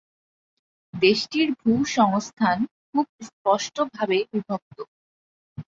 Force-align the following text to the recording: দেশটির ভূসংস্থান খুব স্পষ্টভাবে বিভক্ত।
দেশটির 0.93 1.49
ভূসংস্থান 1.61 2.57
খুব 2.85 3.05
স্পষ্টভাবে 3.27 4.17
বিভক্ত। 4.31 4.77